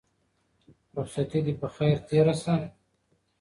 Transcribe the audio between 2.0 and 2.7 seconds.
تېره شه.